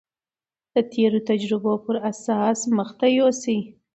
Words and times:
د 0.73 0.75
تېرو 0.93 1.19
تجربو 1.29 1.73
پر 1.85 1.95
اساس 2.11 2.59
مخته 2.77 3.05
يوسي. 3.19 3.57